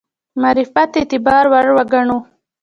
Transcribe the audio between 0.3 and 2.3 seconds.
معرفت اعتبار وړ وګڼو.